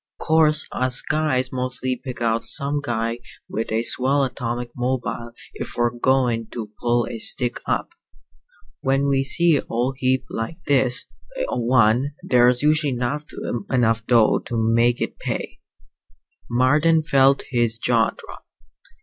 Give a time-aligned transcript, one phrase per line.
[0.19, 5.91] "'Course us guys mostly pick out some guy with a swell atomic mobile if we're
[5.91, 7.91] goin' to pull a stick up.
[8.79, 11.05] When we see a old heap like this
[11.51, 13.25] one there's usually not
[13.69, 15.59] enough dough to make it pay."
[16.49, 18.47] Marden felt his jaw drop.